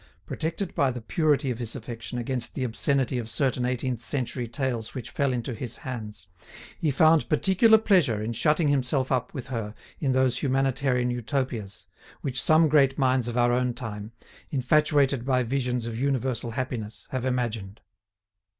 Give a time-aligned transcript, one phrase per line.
[0.25, 4.95] Protected by the purity of his affection against the obscenity of certain eighteenth century tales
[4.95, 6.25] which fell into his hands,
[6.79, 11.85] he found particular pleasure in shutting himself up with her in those humanitarian Utopias
[12.21, 14.11] which some great minds of our own time,
[14.49, 17.79] infatuated by visions of universal happiness have imagined.